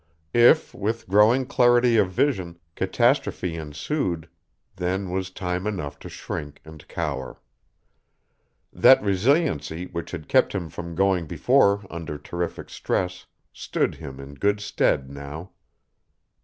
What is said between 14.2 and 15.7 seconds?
good stead now.